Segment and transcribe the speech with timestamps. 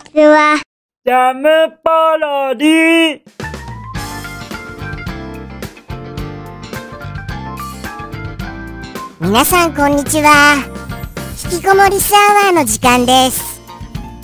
[0.00, 0.60] ちは。
[1.04, 1.48] ジャム
[1.82, 3.20] パロディ
[9.20, 10.56] 皆さんこんにちは。
[11.52, 12.16] 引きこもりスア
[12.46, 13.60] ワーの時間です。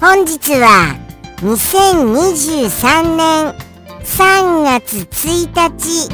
[0.00, 0.96] 本日は
[1.38, 3.54] 2023年
[4.02, 6.08] 3月1日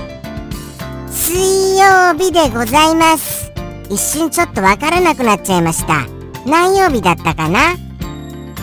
[1.11, 3.53] 水曜日でございます。
[3.91, 6.07] 一瞬ちょっとわからなくなっちゃいました。
[6.47, 7.77] 何曜日だったかな？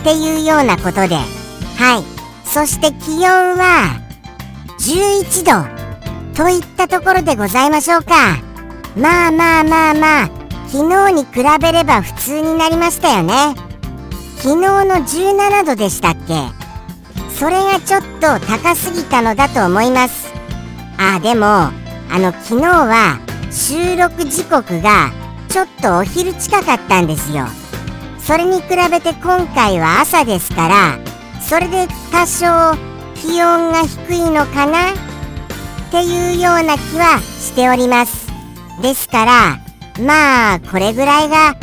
[0.00, 1.16] っていうようなことで。
[1.16, 2.04] はい。
[2.44, 4.00] そして気温は
[4.80, 8.38] 11度といったところでございましょうか。
[8.96, 10.30] まあまあまあまあ
[10.68, 13.54] 昨日に比べれば普通になりましたよね。
[14.38, 16.48] 昨日の17度でしたっけ。
[17.30, 20.32] それがちょっと高すぎたのだと思います。
[20.98, 21.72] あでもあ
[22.18, 23.18] の昨日は
[23.50, 25.10] 収録時刻が
[25.48, 27.46] ちょっとお昼近かったんですよ。
[28.24, 30.98] それに比べて今回は朝ですから
[31.40, 32.76] それで多少
[33.16, 34.92] 気温が低いのかな？
[34.92, 34.94] っ
[35.90, 38.28] ていうような気はしております。
[38.80, 39.58] ですから
[40.00, 41.56] まあこれぐらいが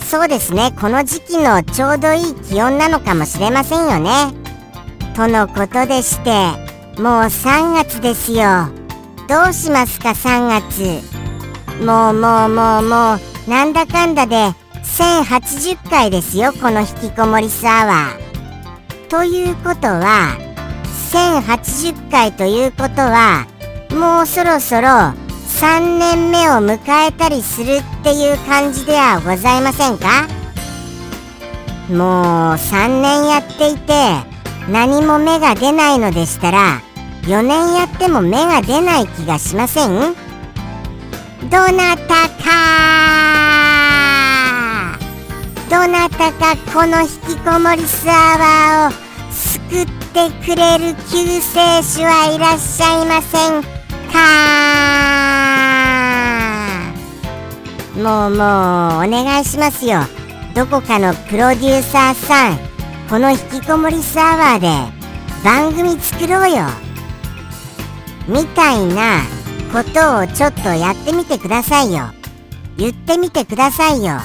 [0.00, 0.72] そうですね。
[0.80, 4.10] この時期のちょうどいい気温なのかもしれませんよね。
[5.16, 6.30] とのことでして
[7.00, 8.68] もう3月ですよ。
[9.28, 11.02] どうしますか？3月。
[11.84, 14.36] もうもうもうもうなんだかんだで
[14.82, 19.08] 1080回ですよこの引きこもりスアワー。
[19.08, 20.36] ということは
[21.12, 23.46] 1080回ということは
[23.90, 30.26] もうそろそろ3年目を迎えたりするっていう感じではございませんか？
[31.88, 33.92] もう3年やっていて
[34.70, 36.80] 何も芽が出ないのでしたら
[37.22, 40.14] 4年やっても芽が出ない気がしません？
[41.50, 42.33] どなた？
[42.44, 42.50] か
[45.70, 48.92] どなたかこの引きこもりスアワーを
[49.32, 53.62] 救ってくれる救世主はいらっしゃいません
[54.12, 54.18] か？
[57.96, 60.00] もうもうお願いしますよ。
[60.54, 62.58] どこかのプロデューサーさん
[63.10, 64.68] この引きこもりスアワーで
[65.44, 66.66] 番組作ろうよ。
[68.28, 69.20] みたいな
[69.72, 72.13] ことをちょっとやってみてくださいよ。
[72.76, 74.18] 言ってみてくださいよ。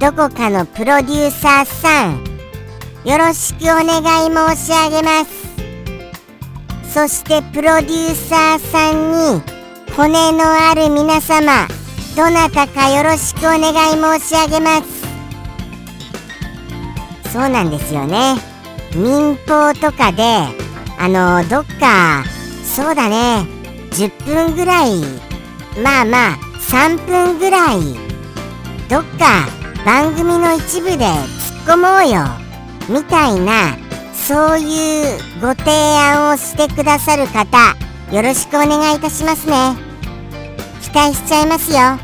[0.00, 2.24] どこかのプロデューサーさん
[3.04, 5.46] よろしくお願い申し上げます。
[6.92, 9.42] そしてプロデューサーさんに
[9.94, 11.68] 骨のある皆様
[12.16, 15.06] どなたかよろしくお願い申し上げます。
[17.32, 18.36] そうなんですよね。
[18.94, 20.22] 民放とかで
[20.98, 22.24] あのどっか
[22.64, 23.46] そうだね。
[23.92, 25.00] 10分ぐらい
[25.82, 27.78] まあまあ3分ぐらい。
[28.88, 29.46] どっか
[29.84, 32.24] 番組の一部で突っ込もうよ。
[32.88, 33.76] みたいな
[34.14, 37.76] そういうご提案をしてくださる方
[38.12, 39.76] よろしくお願いいたしますね。
[40.82, 41.98] 期待しちゃいますよ。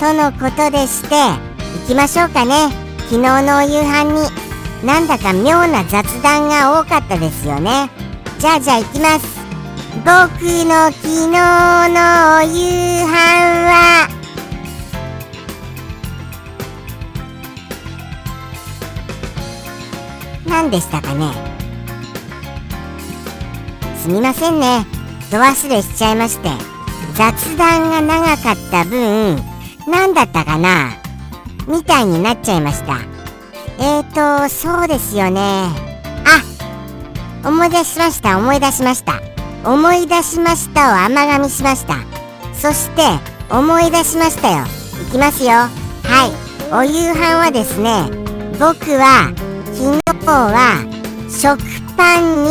[0.00, 2.68] とのことでして行きましょうかね。
[3.10, 7.90] 昨日のお夕飯になんだか妙な雑談が多かったですよね。
[8.38, 9.38] じゃあじゃあ行きます。
[10.04, 13.57] 僕の昨日のお夕飯。
[20.58, 21.30] 何でしたかね？
[23.96, 24.84] すみませんね。
[25.30, 26.50] ど忘れしちゃいまして。
[27.14, 29.36] 雑談が長かった分
[29.86, 30.96] 何だったかな？
[31.68, 32.98] みたいになっちゃいました。
[33.78, 35.40] えーとそうですよね。
[35.40, 36.42] あ
[37.48, 38.36] 思い出しました。
[38.36, 39.20] 思い出しました。
[39.64, 41.98] 思い出しましたを甘噛みしました。
[42.52, 43.02] そして
[43.48, 44.64] 思い出しましたよ。
[45.08, 45.50] いきますよ。
[45.50, 45.68] は
[46.68, 46.74] い。
[46.74, 48.10] お夕飯はですね
[48.58, 49.32] 僕は
[49.78, 50.82] 昨日は
[51.30, 51.62] 食
[51.96, 52.50] パンに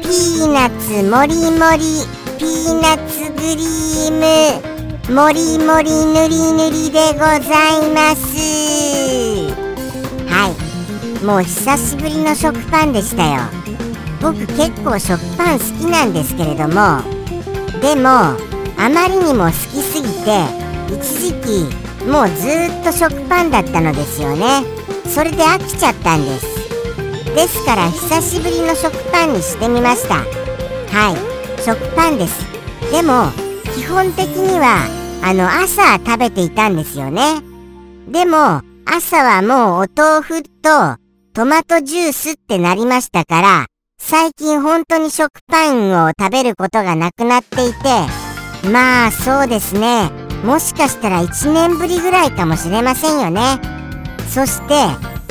[0.00, 2.00] ピーナッツもりもり
[2.38, 9.52] ピーナッツクリームもりもりぬりぬりでございます。
[10.32, 11.24] はい。
[11.26, 13.42] もう久しぶりの食パンでしたよ。
[14.22, 17.02] 僕結構食パン好きなんですけれども。
[17.82, 18.08] でも
[18.78, 20.46] あまりにも好きすぎて
[20.88, 22.48] 一時期もうず
[22.80, 24.64] っと食パンだったのですよね。
[25.06, 26.55] それで飽きちゃったんです。
[27.36, 30.14] ですから久しぶりの食パンにしてみました。
[30.14, 32.46] はい食パンです。
[32.90, 33.30] でも
[33.74, 34.86] 基本的には
[35.22, 37.42] あの朝食べていたんですよね。
[38.08, 40.96] でも朝はもうお豆腐と
[41.34, 43.66] トマトジュースってなりましたから
[43.98, 47.78] 最近本当に食パンを食べることがなくなっていて
[48.72, 50.10] まあそうですね。
[50.42, 53.60] もしかしたら1年ぶりぐらいかもしれませんよね。
[54.26, 54.74] そして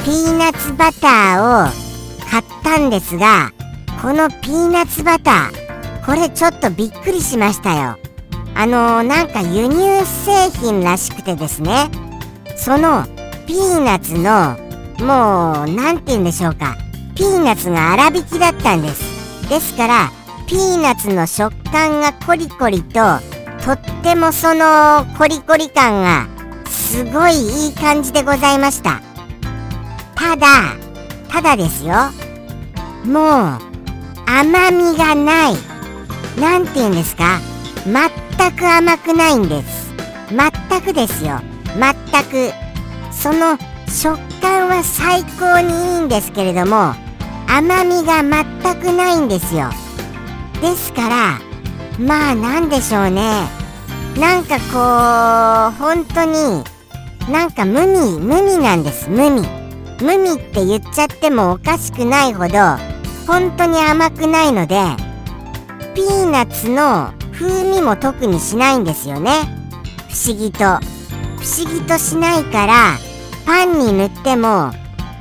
[0.03, 1.84] ピーナッツバターを
[2.35, 3.51] 買ったんですが
[4.01, 7.97] このピーナッツバターこれちょっとびっくりしましたよ。
[8.53, 11.89] あのー、なんか輸入製品らしくてですね
[12.57, 13.05] その
[13.47, 14.57] ピーナッツの
[15.05, 16.75] もう何て言うんでしょうか
[17.15, 19.47] ピーナッツが粗挽きだったんです。
[19.47, 20.11] ですから
[20.45, 22.99] ピーナッツの食感がコリコリと
[23.63, 26.27] とってもそのコリコリ感が
[26.69, 29.01] すごいいい感じでございました。
[30.15, 30.47] ただ
[31.29, 32.24] ただですよ。
[33.05, 33.59] もう
[34.27, 35.55] 甘みがない。
[36.39, 37.39] 何て言うんですか？
[37.85, 39.93] 全く甘くないんです。
[40.29, 41.39] 全くですよ。
[41.79, 41.93] 全
[42.25, 42.51] く
[43.11, 43.57] その
[43.87, 46.93] 食感は最高にいいんですけれども
[47.47, 49.69] 甘みが全くないんですよ。
[50.61, 51.39] ですから
[51.99, 53.47] まあなんでしょうね。
[54.19, 56.63] なんかこう本当に
[57.31, 59.09] なんか無味無味なんです。
[59.09, 59.47] 無味。
[60.01, 62.57] 無味って言っちゃってもおかしくないほど
[63.27, 64.75] 本当に甘くないので
[65.93, 69.31] ピーナッツの風味も特にしないんですよね。
[70.09, 70.79] 不思議と。
[71.39, 72.97] 不思議としないから
[73.45, 74.71] パンに塗っても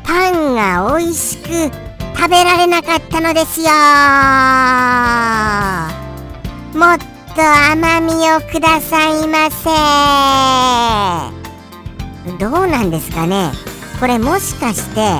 [0.04, 1.48] パンが美味しく
[2.16, 3.66] 食べられなかったのですよ。
[6.78, 6.98] もっ
[7.36, 7.42] と
[7.72, 9.68] 甘みをくださいませ。
[12.38, 13.50] どうなんですかね。
[14.00, 15.10] これもしかして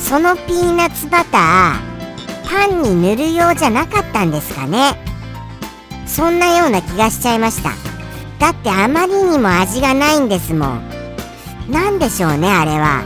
[0.00, 1.91] そのピーナッツバター
[2.52, 4.94] パンに塗るようじゃなかったんですかね。
[6.06, 7.70] そんなような気がしちゃいました。
[8.38, 10.82] だってあまりにも味がないんですもん。
[11.70, 13.04] 何でしょうねあれは。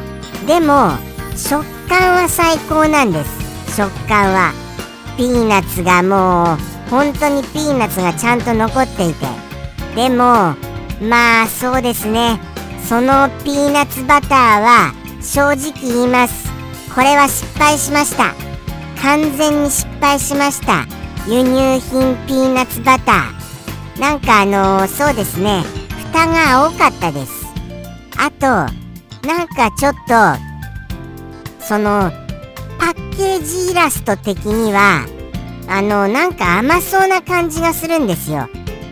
[0.49, 0.99] でも
[1.37, 3.77] 食感は最高なんです。
[3.77, 4.53] 食感は。
[5.17, 9.27] ピーナッツがもう本当にピーナッツがちゃんと残っていて。
[9.95, 10.57] でも
[11.01, 12.41] まあそうですね。
[12.89, 14.93] そのピーナッツバターは
[15.23, 16.51] 正直言います。
[16.93, 18.46] これは失敗しました。
[19.03, 20.87] 完全に失敗しました。
[21.29, 24.01] 輸入品ピーナッツバター。
[24.01, 25.63] なんかあのー、そうですね。
[26.13, 27.47] 蓋が青かったです。
[28.19, 28.47] あと
[29.27, 32.11] なんかちょっとその
[32.79, 35.07] パッケージイラスト的には
[35.69, 38.49] あのなんか甘そうな感じがするんですよ。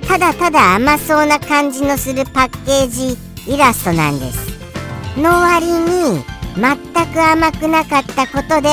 [0.08, 3.16] ただただ甘そうな感じのするパッケージ
[3.52, 4.54] イラストなんです。
[5.16, 6.24] の割に
[6.56, 8.68] 全く甘くなかったことで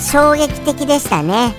[0.00, 1.54] 衝撃的でしたね。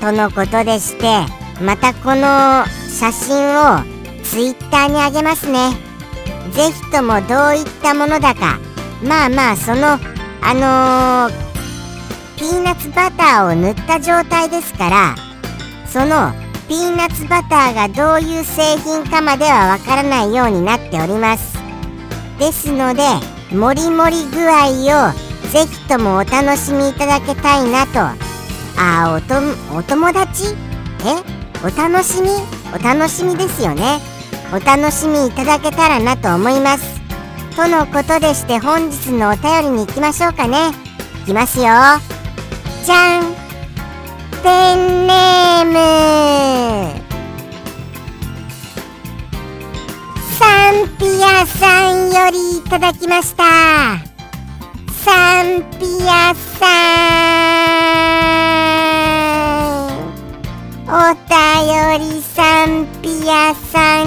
[0.00, 1.20] とのことでして
[1.62, 3.84] またこの写真を
[4.24, 5.70] Twitter にあげますね。
[6.52, 8.58] ぜひともどういったものだか
[9.02, 9.98] まあまあその
[10.42, 15.14] あのー、ピーナッツバターを塗った状態ですから
[15.86, 16.32] その
[16.68, 21.58] ピーナッツバターがどういう製品かまではわからないようになっております。
[22.38, 23.02] ですので
[23.54, 28.00] もりもり具合をぜひともお楽しみいただきたいなと。
[28.78, 29.34] あおと
[29.76, 30.54] お友達？
[31.04, 31.22] え？
[31.62, 32.28] お楽しみ？
[32.72, 34.00] お楽しみですよね。
[34.52, 37.00] お楽しみいただけたらなと思います。
[37.56, 40.70] とのことでして本日のお便りに行きましょうかね。
[41.22, 41.66] いきますよ。
[42.84, 43.24] じゃん。
[44.42, 45.74] ペンネーム。
[50.38, 54.09] サンピアさんよりいただきました。
[55.10, 56.70] サンピアさ
[59.74, 60.90] んお
[61.26, 61.34] 便
[61.98, 64.06] りサンピアさん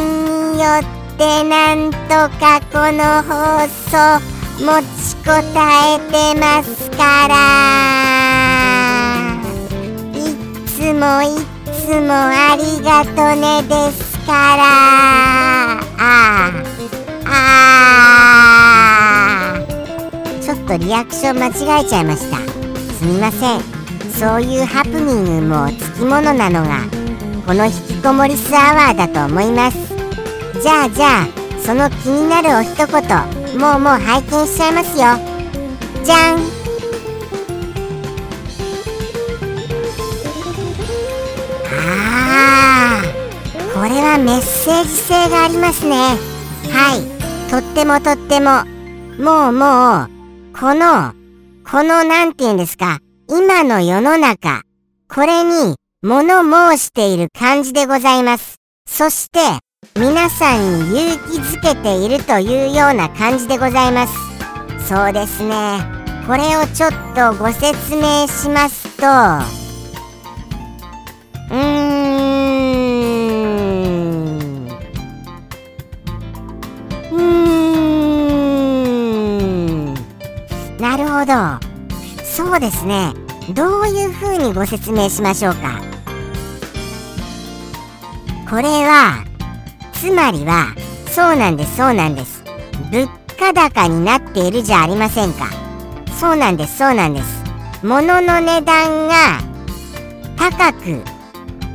[0.54, 0.82] によっ
[1.18, 1.98] てなんと
[2.40, 3.92] かこの放送
[4.64, 5.60] 持ちこた
[5.94, 7.32] えてますから。
[10.14, 10.18] い
[10.66, 11.26] つもい
[11.74, 14.64] つもありがとねですから。
[15.98, 16.63] ああ。
[20.74, 22.38] とリアクション間違えちゃいました。
[22.38, 23.62] すみません。
[24.12, 26.80] そういうハプニングもつきものなのが
[27.46, 29.78] この引きこもりスアワーだと思います。
[30.62, 31.28] じゃあじゃあ
[31.60, 35.04] その気になるお一言もうもう拝見しちゃいますよ。
[36.04, 36.40] じゃん。
[41.70, 46.18] あーこれはメッセージ性がありますね。
[46.72, 47.52] はい。
[47.52, 48.66] とってもとっても。
[49.20, 50.23] もうもう。
[50.60, 51.14] この
[51.70, 53.00] このなんて言うんですか？
[53.30, 54.62] 今の世の中
[55.14, 56.44] これに物
[56.76, 58.58] 申している感じでございます。
[58.88, 59.40] そして
[60.00, 64.14] 皆さんに勇気づけているというような感じでございます。
[64.88, 65.80] そうですね。
[66.28, 69.63] これをちょっとご説明しますと
[81.24, 81.34] ほど。
[82.26, 83.14] そうですね。
[83.54, 85.82] どういう風にご説明しましょうか。
[88.50, 89.24] これは
[89.94, 90.76] つまりは
[91.08, 92.44] そうなんですそうなんです。
[92.92, 93.08] 物
[93.40, 95.48] 価高になっているじゃありませんか。
[96.20, 97.44] そうなんですそうなんです。
[97.84, 99.40] 物の値段が
[100.38, 101.04] 高く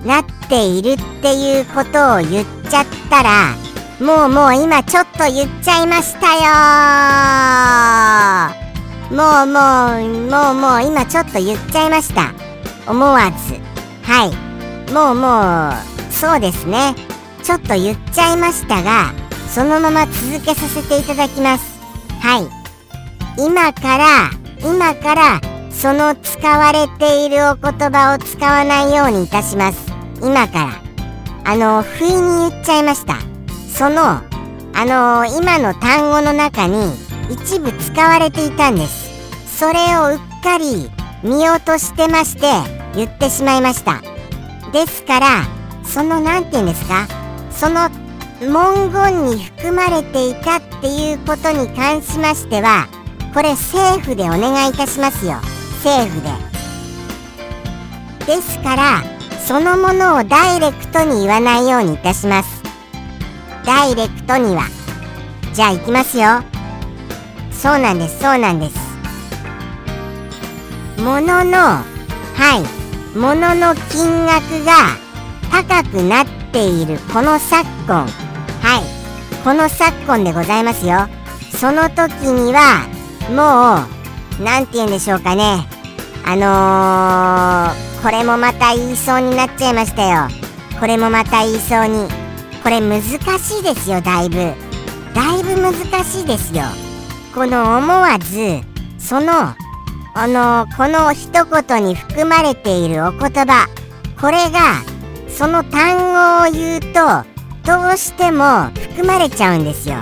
[0.06, 3.54] なっているっていうことを言っちゃったら
[4.00, 6.34] もうもう今ちょっと言っちゃいました
[8.62, 8.67] よ
[9.10, 12.34] もうもうもうもう今ちょっと言っちゃいました。
[12.86, 13.54] 思わず。
[14.02, 14.92] はい。
[14.92, 16.94] もうもうそうですね。
[17.42, 19.12] ちょっと言っちゃいましたが
[19.48, 21.78] そのまま続けさせていただきます。
[22.20, 23.42] はい。
[23.42, 29.78] 今から今からその使われているお言葉を使わないようにいたします。
[30.22, 30.88] 今から。
[31.50, 33.16] あの不意に言っちゃいました。
[33.72, 34.20] その
[34.74, 39.58] あの今の単語の中に一部使われていたんです。
[39.58, 40.90] それをうっかり
[41.22, 42.42] 見落としてまして
[42.94, 44.02] 言ってしまいました。
[44.72, 45.46] ですから
[45.84, 47.06] その何て言うんですか？
[47.50, 47.90] その
[48.40, 52.86] 文言に含まれていたっていうことに関しましては
[53.34, 55.40] これ政府でお願いいたしますよ。
[55.82, 56.30] 政府で。
[58.26, 59.02] ですから
[59.44, 62.62] そのものをダイレクトに言わないようにいたします。
[63.64, 64.64] ダイレクトには。
[65.52, 66.42] じゃあ行きますよ。
[67.58, 68.78] そうなんですそうなんです。
[71.02, 71.84] もののは
[73.14, 73.18] い。
[73.18, 74.96] ものの金額が
[75.50, 76.98] 高くなっている。
[77.12, 78.06] この昨今。
[78.62, 79.42] はい。
[79.42, 81.08] この昨今でございますよ。
[81.50, 82.86] その時には
[83.30, 83.84] も
[84.40, 85.66] う何て言うんでしょうかね。
[86.24, 90.28] あのー、これもまた言いそうになっちゃいましたよ。
[90.78, 92.08] これもまた言いそうに。
[92.62, 94.36] これ難しいですよだいぶ。
[95.12, 95.74] だいぶ難
[96.04, 96.87] しいですよ。
[97.38, 98.62] この思わず
[98.98, 103.68] そのあのこの一言に含まれているお言葉
[104.20, 104.82] これが
[105.28, 105.98] その単
[106.42, 106.88] 語を言うと
[107.64, 109.98] どうしても含まれちゃうんですよ。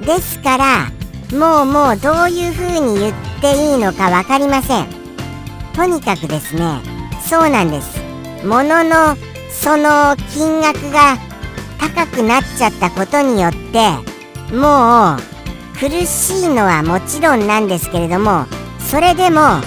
[0.00, 0.90] ですから
[1.32, 4.88] もうもうどういう風に言っていいのか分かりません。
[5.76, 6.80] とにかくですね
[7.24, 8.02] そうなんです。
[8.44, 9.16] ものの
[9.52, 11.18] その金額が
[11.78, 13.92] 高くなっちゃったことによって
[14.52, 15.37] もう
[15.78, 18.46] 苦しいのはもちろんなんですけれども
[18.80, 19.60] それでも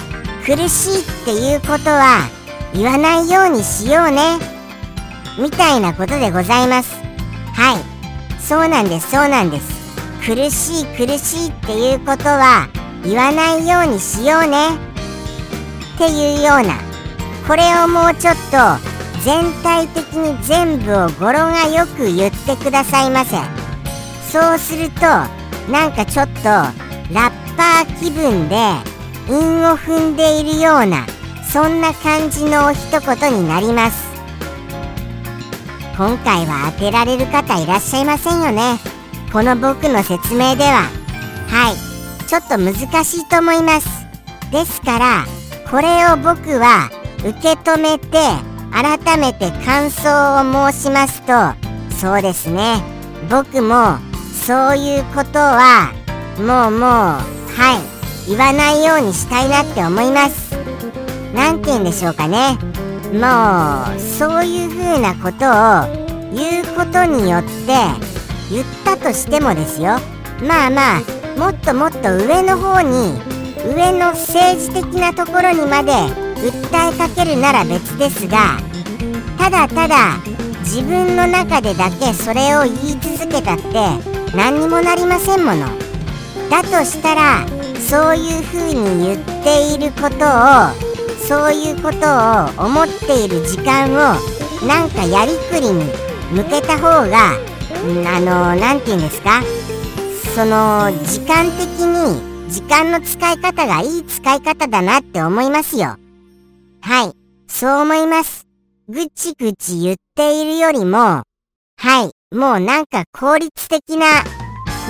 [0.44, 2.28] 苦しいっていうことは
[2.74, 4.38] 言わないようにしようね
[5.38, 6.94] みたいなことでございます。
[7.54, 8.40] はい。
[8.40, 9.96] そうなんですそうなんです。
[10.20, 12.68] 苦しい苦しいっていうことは
[13.04, 14.68] 言わないようにしようね
[15.94, 16.74] っていうような。
[17.46, 18.58] これをもうちょっと
[19.24, 23.36] 全体的に全部を語呂がよく言ってくださいませ。
[24.30, 28.56] そうするとなんかちょっとラッパー気分で
[29.28, 29.36] 韻
[29.70, 31.06] を踏んでいるような
[31.52, 34.10] そんな感じの一言になります。
[35.96, 38.78] 今回は当てられる方いらっしゃいませんよね。
[39.32, 40.88] この僕の説明では。
[41.48, 41.92] はい。
[42.26, 43.88] ちょっと難しいと思います。
[44.50, 45.24] ですから
[45.70, 48.18] これを僕は受け止めて
[48.72, 51.32] 改めて感想を申しますと
[51.96, 52.82] そうですね。
[53.30, 53.98] 僕も
[54.46, 55.92] そういうことは
[56.36, 56.90] もうもう
[57.54, 57.78] は
[58.26, 60.52] い言わないようにしたいなって思います。
[61.32, 62.58] 何て言うんでしょうかね。
[63.12, 67.50] もうそういう風なことを言うことによって
[68.50, 69.98] 言ったとしてもですよ。
[70.42, 73.20] まあまあもっともっと上の方に
[73.64, 78.58] 上の政治的なところにまで訴えかけるなら別ですが
[79.38, 80.18] ただただ
[80.64, 85.66] 自分の中でだけそれを言い続けたって何にもなりませんもの。
[86.50, 87.46] だとしたら
[87.78, 90.92] そういうふうに言っていることを
[91.26, 94.16] そういうことを思っている時間を
[94.66, 95.84] なんかやりくりに
[96.32, 99.42] 向けた方があの何て言うんですか？
[100.34, 105.96] その時間的に時間の使い方がいい使い方だなって思いますよ。
[106.80, 107.12] はい。
[107.48, 108.46] そう思います。
[108.88, 111.24] ぐちぐち言っているよりもは
[112.04, 112.10] い。
[112.32, 114.06] もうなんか効率的な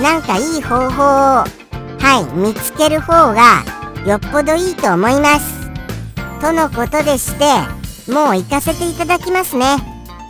[0.01, 3.63] なんかいい方法をはい見つける方が
[4.07, 5.69] よっぽどいいと思います。
[6.39, 7.45] とのことでして
[8.09, 9.65] もう行かせていただきますね。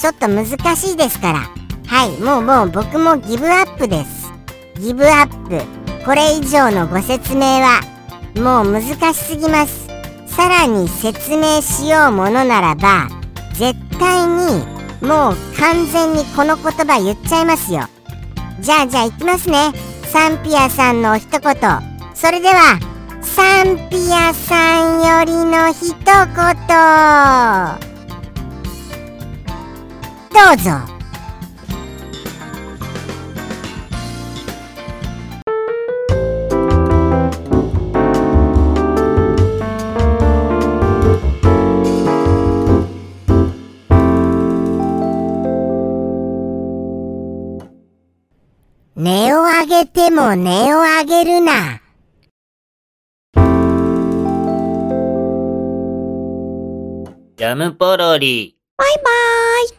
[0.01, 1.39] ちょっと難しいですから。
[1.85, 4.31] はいもうもう僕もギブアップです。
[4.79, 5.61] ギブアップ。
[6.05, 7.81] これ以上のご説明は
[8.35, 9.87] もう難しすぎます。
[10.25, 13.07] さらに説明しようものならば
[13.53, 14.72] 絶対に
[15.03, 17.81] もう完全にこの言葉言っちゃいますよ。
[18.61, 19.73] じゃあじゃあ行きますね。
[20.05, 21.43] サンピアさんの一言。
[22.15, 22.79] それでは
[23.21, 26.03] サンピアさんよりの一言。
[30.31, 30.57] どう
[30.87, 30.92] ぞ。
[49.85, 51.81] ても値を上げるな。
[57.35, 58.55] ジャムポロリ。
[58.77, 59.03] バイバー
[59.65, 59.69] イ。